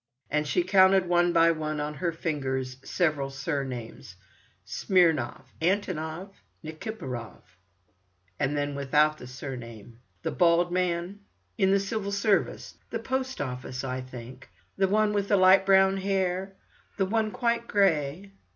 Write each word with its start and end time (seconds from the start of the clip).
And 0.31 0.47
she 0.47 0.63
counted 0.63 1.07
one 1.07 1.31
by 1.31 1.51
one 1.51 1.79
on 1.79 1.93
her 1.93 2.11
fingers 2.11 2.77
several 2.83 3.29
surnames: 3.29 4.15
"Smirnov, 4.65 5.43
Antonov, 5.61 6.33
Nikiphorov;" 6.63 7.43
and 8.39 8.57
then 8.57 8.73
without 8.73 9.19
the 9.19 9.27
surname: 9.27 9.99
"The 10.23 10.31
bald 10.31 10.71
man, 10.71 11.19
in 11.55 11.69
the 11.69 11.79
civil 11.79 12.11
service, 12.11 12.79
the 12.89 12.97
post 12.97 13.39
office 13.39 13.83
I 13.83 14.01
think; 14.01 14.49
the 14.75 14.87
one 14.87 15.13
with 15.13 15.27
the 15.27 15.37
light 15.37 15.67
brown 15.67 15.97
hair; 15.97 16.55
the 16.97 17.05
one 17.05 17.29
quite 17.29 17.67
grey." 17.67 18.31